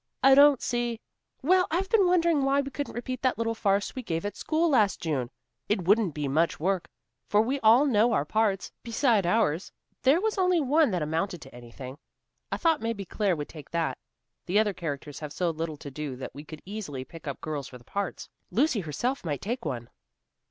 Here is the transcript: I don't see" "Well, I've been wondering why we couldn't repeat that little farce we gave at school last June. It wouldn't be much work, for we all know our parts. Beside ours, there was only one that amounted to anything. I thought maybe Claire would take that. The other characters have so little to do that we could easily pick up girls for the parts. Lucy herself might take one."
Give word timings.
I 0.23 0.33
don't 0.33 0.63
see" 0.63 0.99
"Well, 1.43 1.67
I've 1.69 1.87
been 1.91 2.07
wondering 2.07 2.43
why 2.43 2.59
we 2.61 2.71
couldn't 2.71 2.95
repeat 2.95 3.21
that 3.21 3.37
little 3.37 3.53
farce 3.53 3.93
we 3.93 4.01
gave 4.01 4.25
at 4.25 4.35
school 4.35 4.67
last 4.67 4.99
June. 4.99 5.29
It 5.69 5.83
wouldn't 5.85 6.15
be 6.15 6.27
much 6.27 6.59
work, 6.59 6.89
for 7.27 7.39
we 7.43 7.59
all 7.59 7.85
know 7.85 8.11
our 8.13 8.25
parts. 8.25 8.71
Beside 8.81 9.27
ours, 9.27 9.71
there 10.01 10.19
was 10.19 10.39
only 10.39 10.59
one 10.59 10.89
that 10.89 11.03
amounted 11.03 11.39
to 11.43 11.53
anything. 11.53 11.99
I 12.51 12.57
thought 12.57 12.81
maybe 12.81 13.05
Claire 13.05 13.35
would 13.35 13.49
take 13.49 13.69
that. 13.69 13.99
The 14.47 14.57
other 14.57 14.73
characters 14.73 15.19
have 15.19 15.31
so 15.31 15.51
little 15.51 15.77
to 15.77 15.91
do 15.91 16.15
that 16.15 16.33
we 16.33 16.45
could 16.45 16.63
easily 16.65 17.05
pick 17.05 17.27
up 17.27 17.39
girls 17.39 17.67
for 17.67 17.77
the 17.77 17.83
parts. 17.83 18.27
Lucy 18.49 18.79
herself 18.79 19.23
might 19.23 19.39
take 19.41 19.65
one." 19.65 19.87